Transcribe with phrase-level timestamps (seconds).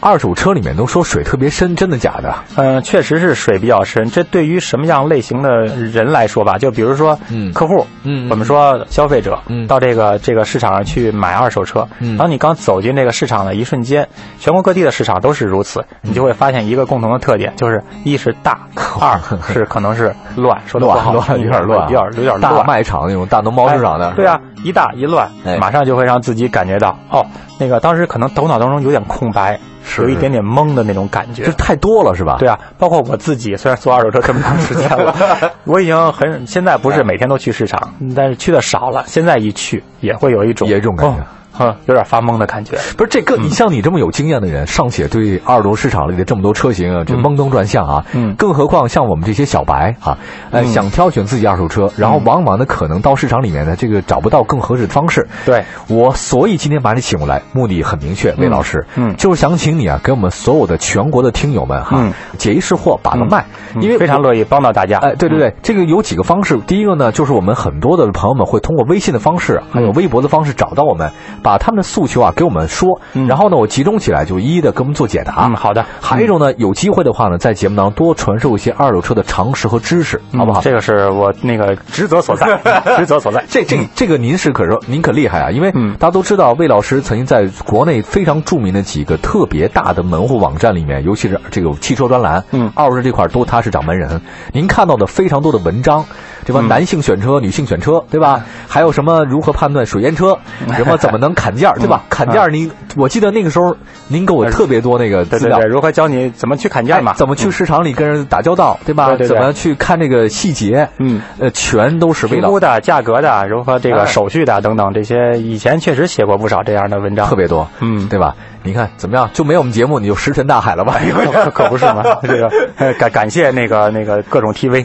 [0.00, 2.32] 二手车里面都说水特别深，真的假的？
[2.54, 4.08] 嗯，确实是水比较深。
[4.08, 7.52] 这对于什么样类型的人来说吧，就比如说，嗯。
[7.52, 9.66] 客户，嗯我们说消费者，嗯。
[9.66, 12.16] 到这个这个市场上去买二手车，嗯。
[12.16, 14.08] 当你刚走进这个市场的一瞬间，
[14.38, 18.56] 全国各地的市场都是如此，你就会发现一个共同的特点，就是一是大，
[19.00, 19.18] 二
[19.52, 22.64] 是可能是乱，说的不好乱有点乱啊，有点有点大乱。
[22.64, 24.10] 卖场那种大农贸市场的。
[24.10, 27.26] 哎，对啊，一大一乱哎，马上就会让自己感觉到，哦，
[27.58, 31.52] 那个当时可能头脑当中有点空白，是有一点点懵的那种感觉这。
[31.52, 32.36] 太多了是吧？
[32.38, 35.14] 对啊，包括我自己，虽然做二手车这么长时间了，
[35.64, 39.04] 我已经很现在不是每天都去市场，但是去的少了。
[39.06, 41.24] 现在一去也会有一种也有一种感觉哦
[41.58, 42.76] 哼，有点发懵的感觉。
[42.96, 48.34] 不是这个，你像你这么有经验的人，尚且对二手市场里的这么多车型啊，就懵懂转向啊，嗯。
[48.36, 50.16] 更何况像我们这些小白啊，
[50.50, 55.26] 呃，嗯想挑选自己二手车，然后往往呢可能到市场里面呢，这个找不到更合适的方式。
[55.44, 59.16] 对，我所以今天把你请过来，目的很明确，魏老师，嗯。
[59.16, 63.44] 就是想请你啊，给我们所有的全国的听友们哈嗯，解一识货，把个脉，
[63.74, 63.82] 嗯。
[63.82, 64.98] 因为非常乐意帮到大家。
[64.98, 66.58] 哎，对对对，这个有几个方式。
[66.66, 71.10] 第一个呢，就是我们很多的朋友们会通过微信的方式，还有微博的方式找到我们，
[71.48, 75.46] 把他们的诉求啊给我们说，嗯然后呢，我集中起来就一一的给我们做解答。
[75.46, 80.60] 嗯，好的，还有一种呢，有机会的话呢，在节目当中多传授一些二手车的常识和知识，好不好？
[80.60, 82.60] 嗯这个是我那个职责所在，
[82.98, 83.42] 职责所在。
[83.48, 94.20] 这这这个您是可说您可厉害啊，因为嗯大家都知道魏老师曾经在国内非常著名的几个特别大的门户网站里面，尤其是这个汽车专栏，嗯二手车这块都他是掌门人。
[94.52, 96.04] 您看到的非常多的文章，
[96.48, 96.60] 对吧？
[96.62, 98.42] 嗯男性选车、女性选车，对吧？
[98.66, 100.38] 还有什么如何判断水淹车，
[100.74, 102.02] 什么怎么能砍价， 对吧？
[102.08, 103.76] 砍价您，我记得那个时候
[104.08, 105.70] 您给我特别多那个资料对对对，。
[105.70, 107.12] 如何教你怎么去砍价嘛？
[107.12, 109.14] 哎怎么去市场里跟人打交道，对吧？
[109.16, 110.88] 怎么去看这个细节？
[110.98, 118.34] 嗯，呃，全都是为了评估的、价格的，如何这哎个手续的等等这些，以前确实写过不少这样的文章，特别多，嗯对吧？
[118.64, 119.30] 你看怎么样？
[119.32, 120.96] 就没我们节目，你就石沉大海了吧？
[121.44, 122.02] 可可不是嘛？
[122.22, 124.84] 这个呃感感谢那个那个各种 TV，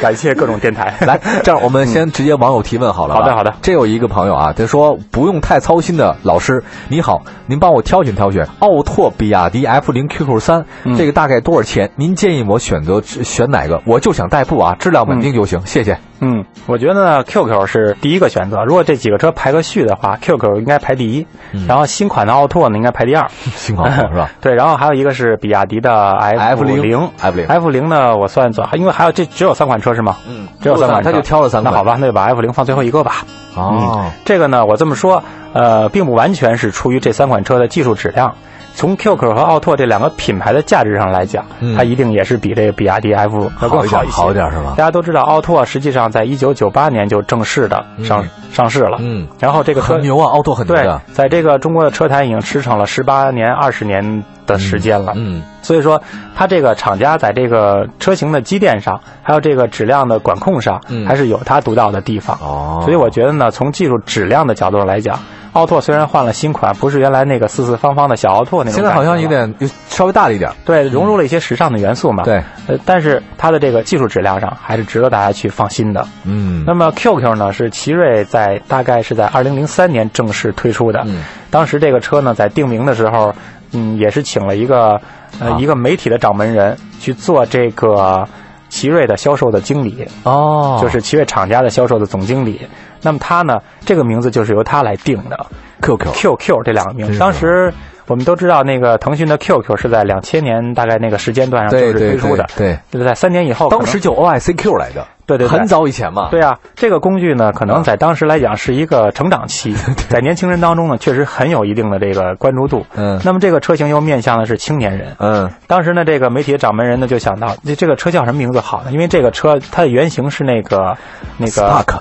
[0.00, 0.77] 感谢各种电台。
[1.06, 3.20] 来，这样我们先直接网友提问好了吧。
[3.20, 11.90] 好的好的这有一个朋友啊，他说不用太操心的老师，你好，您帮我挑选挑选奥拓、比亚迪 F 零 QQ 三、嗯这个大概多少钱？
[11.96, 13.82] 您建议我选择选哪个？
[13.84, 15.98] 我就想代步啊，质量稳定就行，谢谢。
[16.20, 18.64] 嗯，我觉得呢，QQ 是第一个选择。
[18.64, 23.28] 如果这几个车排个序的话，QQ 应该排第一，嗯然后新款的奥拓呢应该排第二。
[23.30, 24.30] 新奥拓 是吧？
[24.40, 30.16] 对，然后还有一个是比亚迪的 F 零零 F 零 F 零呢，我算算，因为还有这只有三款车是吗？
[30.28, 31.72] 嗯只有三款车，他就挑了三款。
[31.72, 33.24] 那好吧，那就把 F 零放最后一个吧。
[33.58, 38.34] 哦，这个呢，我这么说，呃，并不完全是出于这三款车的技术质量。
[38.74, 44.12] 从 QQ 和奥拓这两个品牌的价值上来讲，嗯它一定也是比这个比亚迪 F 要更好一些。
[44.12, 48.98] 好一点是吧大家都知道，奥拓实际上在一九九八年就正式的上、上市了。
[49.00, 55.12] 嗯，然后这个车很牛啊，奥拓很牛对。，在这个中国的车坛已经驰骋了十八年、二十年的时间了。
[55.14, 56.02] 嗯，所以说，
[56.34, 62.36] 它这个厂家在这个车型的积淀上，还有这个质量的管控上，嗯还是有它独到的地方。
[62.40, 65.16] 哦，所以我觉得呢，从技术质量的角度上来讲，
[65.52, 70.50] 奥拓虽然换了新款，不是原来那个四四方方的小奥拓那种现在好像有点有稍微大了一点。
[70.64, 72.24] 对融入了一些时尚的元素嘛。
[72.24, 76.06] 对，呃，但是它的这个技术质量上还是值得大家去放心的。
[76.24, 81.02] 嗯，那么 QQ 呢，是奇瑞在大概是在二零零三年正式推出的。
[81.06, 83.34] 嗯当时这个车呢，在定名的时候，
[83.72, 85.00] 嗯，也是请了一个
[85.40, 85.58] 呃、啊。
[85.58, 88.26] 一个媒体的掌门人去做这个
[88.68, 92.60] 奇瑞的销售的经理，哦，就是奇瑞厂家的销售的总经理。
[93.02, 95.46] 那么他呢，这个名字就是由他来定的。
[95.82, 96.12] QQ。
[96.12, 97.18] ，QQ 这两个名字。
[97.18, 97.72] 当时
[98.06, 105.48] 我们都知道，那个腾讯的 QQ 是在两千年大概那个时间段上正对对式推出的，对，就是在三年以后，当时就 OICQ 来的，对对对。
[105.48, 106.28] 很早以前嘛。
[106.30, 109.72] 对啊，这个工具呢，可能在当时来讲是一个成长期，
[110.08, 112.84] 在年轻人当中呢，确实很有一定的这个关注度。
[112.96, 113.20] 嗯。
[113.24, 115.14] 那么这个车型又面向的是青年人。
[115.20, 115.48] 嗯。
[115.66, 118.90] 当时呢，这个媒体的掌门人呢就想到，这这个车叫什么名字好呢？
[118.90, 120.96] 因为这个车它的原型是那个
[121.36, 121.98] 那个，Spark，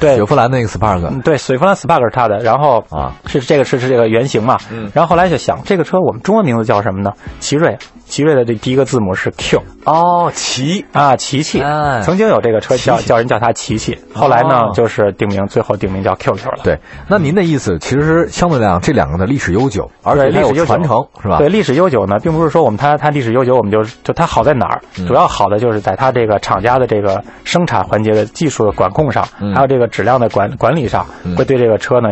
[0.00, 0.16] 对。
[0.16, 4.90] 雪佛兰那个 Spark 嗯对，水弗兰 Spark 是它的，然后啊，是这个是是这个原型嘛，嗯。
[4.92, 7.12] 然后后来就想这个车我们中文名字叫什么呢？
[7.38, 10.84] 奇瑞，奇瑞的这第一个字母是 Q 哦，奇。
[10.92, 12.00] 啊，奇奇，哎。
[12.02, 16.60] 曾经有这个车叫叫人叫他琪琪，后来呢哦就是定名，最后定名叫 QQ 了。
[16.64, 16.78] 对，
[17.08, 21.38] 那您的意思其实相对来讲，这两个的历史悠久，而且历史悠久传承，是吧？
[21.38, 24.80] 对，历史悠久呢，并不是说我们它它历史悠久，我们就就它好在哪儿？
[24.98, 32.08] 嗯主要好的就是在它这个厂家的这个生产环节的技术的管控上，嗯还有这个质量的管管理上，嗯会对这个车呢，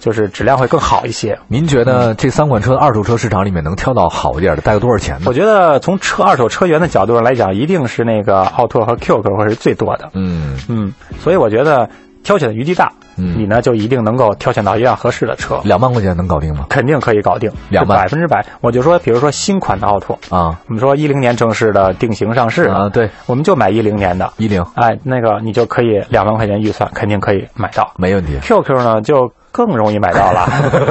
[0.00, 1.38] 就是质量会更好一些。
[1.48, 5.32] 您觉得这三款车的二手车市场里面能挑到好一点的，大概多少钱呢我？
[5.32, 9.95] 觉得从车二手车源的角度上来讲，一定是那个奥拓和 QQ 会是最多的。
[10.14, 10.56] 嗯。
[10.68, 11.88] 嗯，所以我觉得
[12.22, 13.38] 挑选的余地大，嗯。
[13.38, 16.66] 你呢就一定能够挑选到一辆合适的车，两万块钱能搞定吗？
[16.68, 17.98] 肯定可以搞定，两万。
[17.98, 18.44] 百分之百。
[18.60, 20.58] 我就说，比如说新款的奥拓，啊。
[20.66, 24.64] 我们说一零年正式的定型上市啊，对，我们就买一零年的，一零。
[24.74, 27.92] 哎，那个你就可以两万块钱预算，肯定可以买到。
[27.96, 28.36] 没问题。
[28.42, 30.46] QQ 呢就更容易买到了，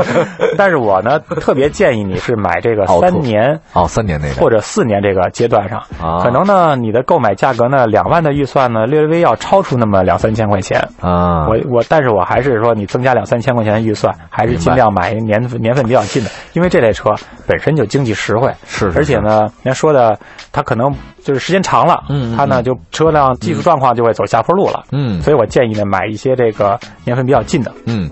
[0.57, 6.23] 但是我呢特别建议你是买这个三年哦，三年那个或者四年这个阶段上，啊。
[6.23, 10.79] 可能呢你的购买价格呢两万的预算呢略微要超出那么两三千块钱。
[10.99, 17.11] 啊，我我，但是我还是说，你增加两三千块钱的预算，还是尽量买年份年份比较近的，因为这类车
[17.45, 20.17] 本身就经济实惠，是是而且呢，人家说的，
[20.51, 20.91] 它可能
[21.23, 25.21] 就是时间长了，嗯嗯它呢就车辆技术状况就会走下坡路了，嗯。
[25.21, 28.09] 所以我建议呢买一些这个年份比较近的，嗯，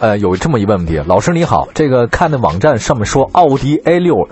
[0.00, 4.28] 呃，有这么一问题，老师你好，这个看的网站上面说奥迪 A 六，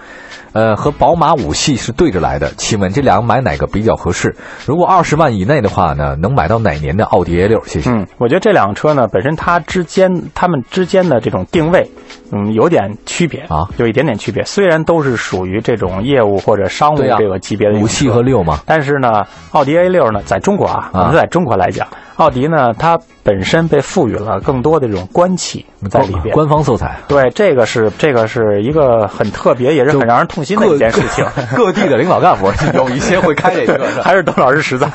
[0.53, 4.35] 呃，和宝马五系是对着来的，请问这两个买哪个比较合适？
[4.67, 7.63] 如果二十万以内的话呢，能买到哪年的奥迪 A 六？
[7.65, 7.91] 谢谢。
[7.91, 11.89] 嗯，我觉得这辆车呢本身它之间它们之间的这种定位，
[12.33, 19.23] 嗯，有点区别啊，有一点点区别，虽然都是属于这种业务或者商务这个级别的五系和六嘛，但是呢，
[19.53, 21.87] 奥迪 A 六呢，在中国啊，我们在中国来讲，
[22.17, 26.35] 奥迪呢，它本身被赋予了更多的这种官气在里边。
[26.35, 31.25] 官方色彩，对，这个是这个是一个很特别，也是很让人痛心的一件事情。
[31.57, 34.89] 各 地的领导干部 有一些会开这个，是 吧还是董老师实在，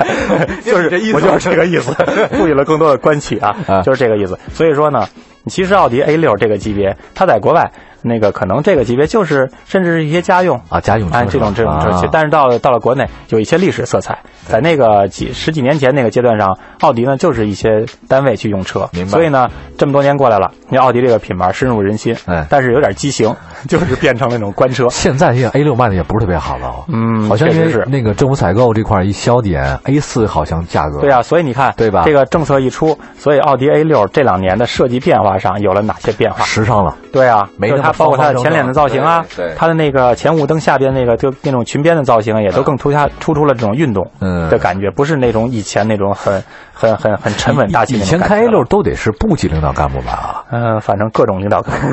[0.64, 1.92] 就是这意思我就是这个意思，
[2.36, 4.38] 赋予了更多的官气啊啊，就是这个意思。
[4.52, 5.06] 所以说呢，
[5.46, 7.70] 其实奥迪 A 六这个级别，它在国外
[8.02, 11.98] 那个可能这个级别就是甚至是一些家用啊，家用车哎，这种这种车啊。
[12.00, 19.10] 其但是到了到了国内有一些历史色彩，在那个几十几年前那个阶段上，奥迪呢就是一些单位去用车，明白。
[19.10, 22.46] 所以呢，这么多年过来了，你奥迪这个品牌深入人心，哎。
[22.48, 23.34] 但是有点畸形，
[23.68, 24.88] 就是变成那种官车。
[24.90, 27.80] 现在这个 A 六卖的也不是特别好了哦，嗯好像因是。
[27.80, 31.00] 为那个政府采购这块一消减，A 四好像价格。
[31.00, 32.02] 对啊，所以你看，对吧？
[32.04, 36.44] 这个政策一出，所以奥迪 A 六这两年的设计变化上有了哪些变化？
[36.44, 46.42] 时尚了，对啊，没那么就是它包括它的前脸的造型啊对对，它的那个前雾灯下边那个就那种裙边的造型啊，也都更突下突出了这种运动嗯的感觉，不是那种以前那种很
[46.72, 50.44] 很很很沉稳大气以前开 A 六都得是部级领导干部吧？
[50.50, 51.86] 嗯， 反正各种领导干部，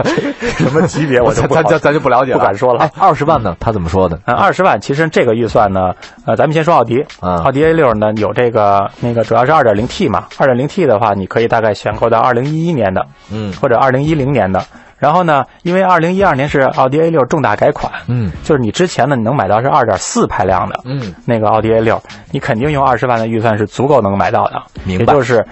[0.58, 3.54] 什么级别我就不咱咱咱就不了解了，不敢说了哎，二十万呢？
[3.60, 4.18] 他怎么说的？
[4.26, 5.92] 嗯，二十万，其实这个预算呢，
[6.26, 14.62] 呃，咱们先说奥迪，啊奥迪 A 六呢有这个那个主要是二点零 T 嘛，二点零 T 的话，你可以大概选购到二零一一年的嗯或者二零一零年的。
[14.98, 18.30] 然后呢，因为二零一二年是奥迪 A 六重大改款，嗯。
[18.42, 22.00] 就是你之前呢你能买到是二点四排量的，嗯，那个奥迪 A 六，
[22.30, 25.12] 你肯定用二十万的预算是足够能买到的，明白。
[25.12, 25.44] 也就是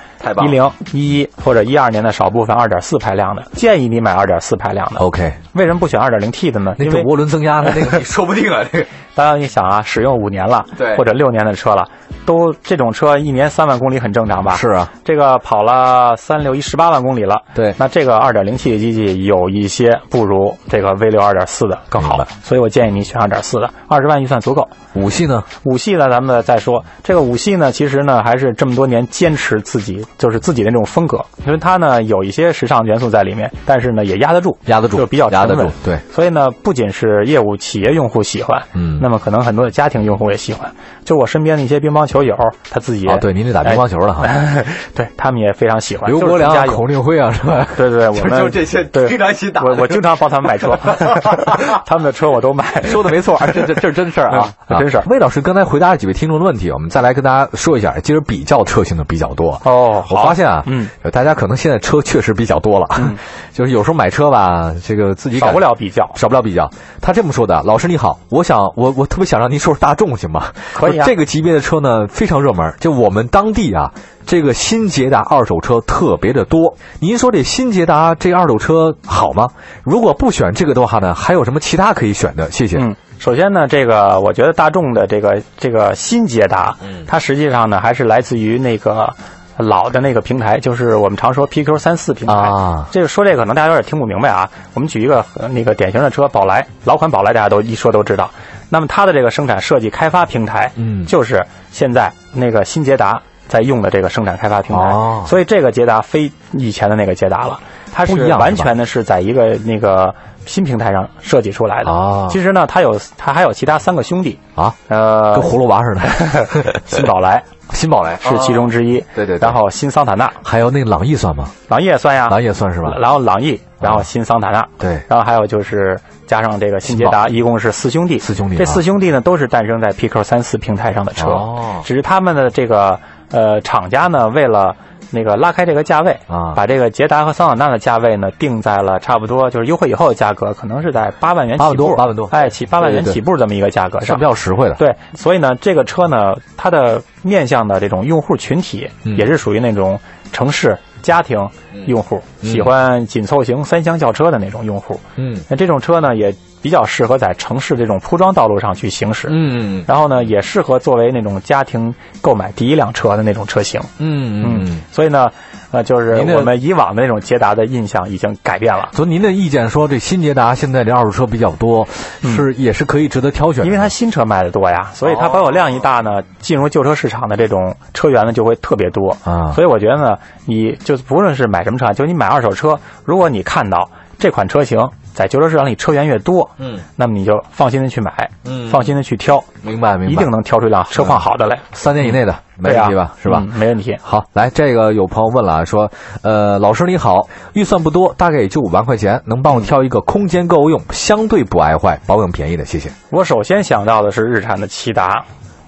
[0.45, 5.01] 一零一一或者一二年的少部分二点四排量的，建议你买二点四排量的。
[5.01, 6.75] ，OK，为什么不选二点零 T 的呢？
[6.79, 8.87] 因为那种涡轮增压的那 个，你说不定啊，这个。
[9.17, 10.97] 当然，你想啊，使用五年了，对。
[10.97, 11.85] 或者六年的车了，
[12.27, 14.57] 都这种车一年三万公里很正常吧？
[14.57, 17.73] 是啊，这个跑了三六一十八万公里了，对。
[17.79, 24.69] 那这个二点零 T 的机器有一些不如这个 V 六二点四的更好的，所以我建议你选二点四的，二十万预算足够。
[24.95, 25.43] 五系呢？
[25.65, 40.73] 五系呢，咱们再说这个五系呢，其实呢还是这么多年坚持自己就是自己的那种风格，因为它呢有一些时尚元素在里面，但是呢也压得住，压得住，就比较压得住，对，所以呢，不仅是业务企业用户喜欢，嗯那么可能很多的家庭用户也喜欢。
[41.05, 42.35] 就我身边的一些乒乓球友，
[42.71, 44.25] 他自己哦，对，您得打乒乓球了哈。
[44.25, 44.65] 哎
[44.95, 46.09] 对他们也非常喜欢。
[46.09, 47.67] 刘国良、就是增加用孔令辉啊，是吧？
[47.77, 50.79] 对对对，我们 就这些对 经常一起打我我经常帮他们买车，
[51.87, 52.83] 他们的车我都买。
[52.85, 59.61] 说的没错，这这这是真事儿啊，嗯真事儿魏老师刚才回答了几位听众的问题，我们再来跟大家说一下，今儿比较车型的比较多。
[59.65, 62.87] 哦，我发现啊，嗯，大家可能现在车确实比较多了，
[63.53, 66.11] 就是有时候买车吧，这个自己少不了比较。
[66.15, 66.71] 少不了比较。
[67.01, 70.47] 他这么说的，老师你好，我想我我特别想让您说说大众行吗？
[70.75, 73.93] 可以啊这个级别的车呢非常热门，就我们当地啊，
[74.27, 76.77] 这个新捷达二手车特别的多。
[77.01, 79.49] 您说这新捷达这二手车好吗？
[79.83, 82.51] 如果不选这个的话呢，还有什么其他可以选的？
[82.51, 82.79] 谢谢。
[82.79, 89.15] 嗯，首先呢，这个我觉得大众的这个这个新捷达，嗯它实际上呢还是来自于那个
[89.57, 92.35] 老的那个平台，就是我们常说 PQ 三四平台。
[92.35, 94.51] 啊，这个说这个可能大家有点听不明白啊。
[94.75, 98.31] 我们举一个呃那个典型的车，宝来，老款宝来大家都一说都知道。
[98.71, 104.83] 那么它的这个生产设计开发平台，嗯就是现在那个新捷达在用的这个生产开发平台。
[104.83, 107.59] 哦所以这个捷达非以前的那个捷达了，
[107.93, 110.15] 它是一样完全的是在一个那个
[110.47, 111.91] 新平台上设计出来的。
[111.91, 116.73] 哦其实呢，它有它还有其他三个兄弟，啊，呃跟，葫芦娃似的。
[116.85, 119.03] 新宝来新宝来是其中之一。
[119.15, 121.49] 对对对然后新桑塔纳，还有那个朗逸算吗？
[121.69, 122.29] 朗逸也算呀。
[122.31, 122.95] 朗逸也算是吧？
[123.01, 124.67] 然后朗逸，然后新桑塔纳。
[124.79, 128.19] 对，然后还有就是加上这个新捷达，一共是四兄弟。
[128.19, 133.01] 四兄弟啊这四兄弟呢，都是诞生在 PQ 三四平台上的车，哦只是他们的这个
[133.35, 134.75] 呃，厂家呢为了
[135.11, 136.55] 那个拉开这个价位啊。
[136.55, 142.27] 把这个捷达和桑塔纳的价位呢定在了差不多就是优惠以后的价格，可能是在八万元八万起步，多八万多。
[142.33, 144.07] 哎，起八万元起步这么一个价格上。
[144.07, 144.21] 是比。
[144.21, 144.75] 较实惠的。
[144.77, 149.17] 对，所以呢，这个车呢，它的面向的这种用户群体嗯。
[149.17, 149.99] 也是属于那种
[150.33, 151.39] 城市家庭
[151.87, 152.51] 用户，嗯。
[152.51, 154.99] 喜欢紧凑型三厢轿车的那种用户。
[155.17, 155.39] 嗯。
[155.49, 159.29] 那这种车呢，也比较适合在城市这种铺装道路上去行驶。
[159.31, 163.79] 嗯然后呢，也适合作为那种家庭购买第一辆车的那种车型。
[163.99, 164.81] 嗯嗯。
[164.91, 165.27] 所以呢，
[165.73, 168.89] 呃，就是我们以往的那种捷达的印象已经改变了。
[168.93, 171.87] 所以您的意见说，这新捷达现在这二手车比较多，
[172.23, 180.17] 是也是可以值得挑选的，因为它新车卖的多呀，所以它保有量一大呢，进入旧车市场的这种车源呢就会特别多啊所以我觉得呢，
[180.47, 184.79] 你就不论是买什么车，就你买二手车，如果你看到这款车型
[185.15, 193.15] 在旧车市场里车源越多，嗯，那么你就放心的去买，嗯放心的去挑，明白明白，一定能挑出一辆车况好的来，三年以内的没问题吧？
[193.23, 193.39] 是吧？
[193.41, 193.97] 嗯没问题。
[194.03, 195.91] 好，来，这个有朋友问了啊，说，
[196.23, 202.91] 呃，老师你好，预算不多，大概也就五万块钱，能帮我挑一个空间够用、相对不爱坏、保养便宜的，谢谢。
[203.11, 205.25] 我首先想到的是日产的骐达。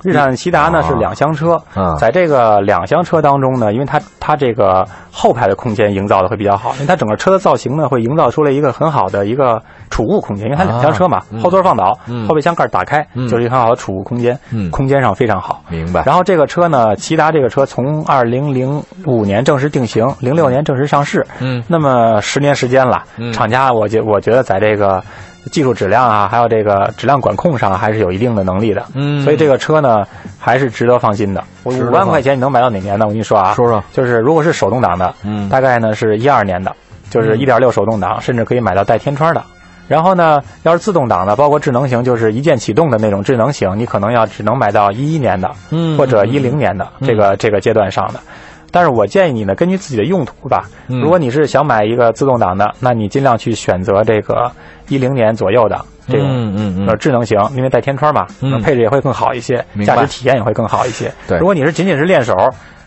[0.06, 9.60] 日产的骐达呢啊是两厢车嗯，在这个两厢车当中呢，因为它它这个后排的空间营造的会比较好，因为它整个车的造型呢会营造出来一个很好的一个
[9.90, 13.26] 储物空间，因为它两厢车嘛后座放倒嗯，后备箱盖打开嗯。
[13.26, 15.60] 就是一个很好的储物空间嗯，空间上非常好。
[15.68, 16.04] 明白。
[16.06, 21.62] 然后这个车呢，骐达这个车从二零零五年正式定型，零六年正式上市，嗯。
[21.66, 23.32] 那么十年时间了，嗯。
[23.32, 25.02] 厂家我觉我觉得在这个
[25.50, 30.04] 技术质量啊，还有这个质量管控上还是有一定的能力的，嗯所以这个车呢
[30.38, 31.42] 还是值得放心的。
[31.62, 33.04] 我五万块钱你能买到哪年呢？
[33.06, 36.74] 我跟你说啊，说说就是如果是手动挡的，嗯大概呢是一二年的，
[37.10, 39.42] 就是嗯一点六手动挡，甚至可以买到带天窗的。
[39.88, 48.18] 然后呢，要是自动挡的，包括智能型，就是一键启动的那种智能型，你可能要只能买到一一年的，嗯或者一零年的这个这个阶段上的。
[48.70, 50.68] 但是我建议你呢，根据自己的用途吧。
[50.88, 54.50] 嗯如果你是想买一个自动挡的，那你尽量去选择这个
[54.88, 61.12] 一零年左右的这种嗯嗯嗯呃智能型，因为带天窗嘛，嗯配置也会更好一些驾驶体验也会更好一些。
[61.26, 62.34] 对如果你是仅仅是练手，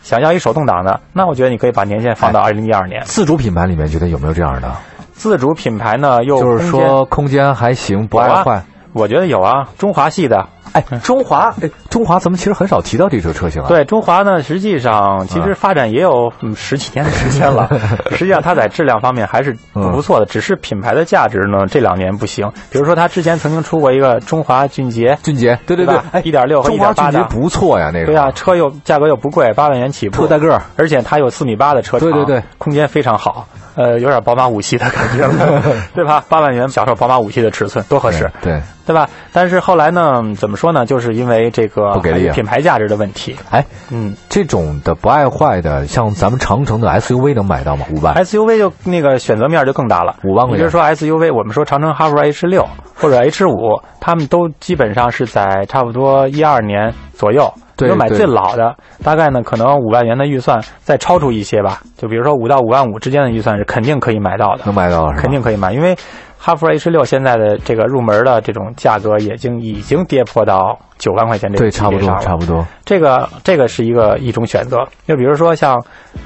[0.01, 3.01] 想要一手动挡的，那我觉得你可以把年限放到二零一二年。
[3.05, 4.71] 自主品牌里面觉得有没有这样的？
[5.11, 8.63] 自主品牌呢，又就是说空间还行，不爱坏。
[8.93, 17.69] 我觉得有啊，中华系的，哎，中华，哎，中华咱们其实很少提到这车车型啊。，对中华呢，实际上其实发展也有嗯十几年的时间了。
[18.11, 22.51] 实际上它在质量方面还是嗯不错的，只是品牌的价值呢这两年不行。
[22.71, 28.07] 比如说它之前曾经出过一个中华俊杰，俊杰，对对对吧，对哎，1.6和中华俊1.8的杰不错呀，那个。
[28.07, 33.45] 对啊，车又价格又不贵，八万元起步，特大个儿而且它有四米八的车长，对对对，空间非常好。
[33.79, 35.63] 呃，有点宝马五系的感觉了，
[35.95, 36.21] 对吧？
[36.27, 38.29] 八万元享受宝马五系的尺寸，多合适。
[38.41, 39.07] 对，对吧？
[39.31, 40.85] 但是后来呢，怎么说呢？
[40.85, 43.33] 就是因为这个不给力啊品牌价值的问题。
[43.51, 47.85] 哎，嗯这种的不爱坏的，像咱们长城的 SUV 能买到吗？
[47.95, 48.13] 五万。
[48.15, 57.49] ，SUV 就那个选择面就更大了，五万块钱你比如说 SUV，我们说长城哈弗 H 六或者 H 五，他们都基本上是在差不多一二年左右。
[57.79, 64.63] 对对如买最老的，大概呢可能五万元的预算再超出一些吧，就比如说五到五万五之间的预算是肯定可以买到的。
[64.65, 65.21] 能买到是？
[65.21, 65.95] 肯定可以买，因为
[66.37, 72.15] 哈弗 H 六现在的这个入门的这种价格已经已经跌破到九万块钱这个对，差不多。
[72.19, 72.65] 差不多。
[72.85, 74.77] 这个这个是一个一种选择，
[75.07, 75.83] 就比如说像，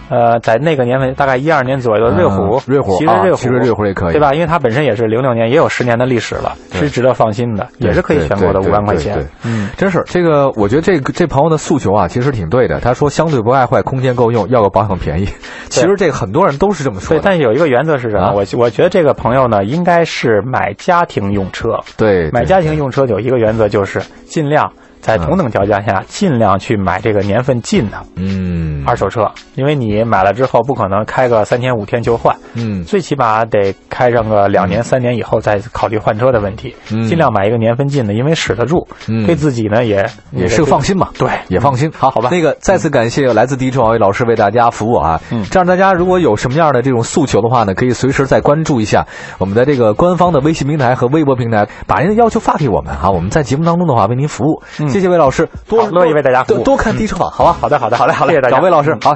[0.10, 4.34] 呃，在那个年份大概一二年左右的瑞虎，瑞虎其实瑞虎，啊其实瑞虎也可以对吧？
[4.34, 9.25] 因为它本身也是零六年，也有十年的历史了，是值得放心的，也是可以选购的五万块钱。
[9.44, 12.80] 嗯，真是这个，我觉得这个这朋友的诉求啊，其实挺对的。
[12.80, 15.25] 他说相对不爱坏，空间够用，要个保养便宜。
[15.70, 17.24] 其实这个很多人都是这么说对，的。
[17.25, 18.24] 但是有一个原则是什么？
[18.24, 24.01] 啊我我觉得这个朋友呢，应该是买家庭用车，对买家庭用车有一个原则，就是
[24.33, 24.73] 尽量
[25.03, 28.86] 在同等条件下，尽量去买这个年份近的嗯。
[28.86, 32.81] 二手车，因为你买了之后不可能开个三天五天就换，嗯。
[32.86, 36.74] 最起码得开上个两年三年以后再考虑换车的问题。
[36.93, 37.03] 嗯。
[37.03, 39.25] 尽量买一个年份近的，因为使得住，嗯。
[39.25, 41.10] 对自己呢也也是个放心嘛。
[41.19, 42.29] 对，也放心，好，好吧。
[42.31, 45.43] 那个再次感谢来自第一中华为老师为大家服务啊，嗯。
[45.51, 49.05] 这样大家如果有什么样的这种诉求的话呢，可以随时再关注一下
[49.38, 54.63] 我们的这个官方的微信平台和微博平台，把您的要求发给我们啊，我们在节目当中的话为您服务。
[54.79, 57.57] 嗯谢谢魏老师，多好乐意为大家服务多多看第一车榜，好吧？
[57.59, 59.12] 好的好的好嘞好嘞，谢谢大家找魏老师嗯，好。